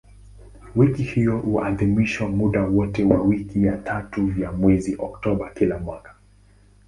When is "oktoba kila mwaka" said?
4.99-6.15